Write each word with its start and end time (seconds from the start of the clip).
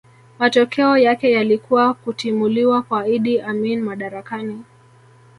Matokeo 0.39 0.97
yake 0.97 1.31
yalikuwa 1.31 1.93
kutimuliwa 1.93 2.81
kwa 2.81 3.07
Idi 3.07 3.41
Amin 3.41 3.81
madarakani 3.81 4.63